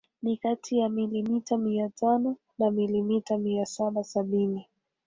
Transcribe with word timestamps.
ni 0.23 0.37
kati 0.37 0.77
ya 0.79 0.89
milimita 0.89 1.57
mia 1.57 1.89
tano 1.89 2.35
na 2.59 2.71
milimeta 2.71 3.37
mia 3.37 3.65
saba 3.65 4.03
sabini 4.03 4.67